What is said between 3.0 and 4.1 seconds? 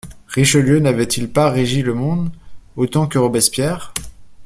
que Robespierre?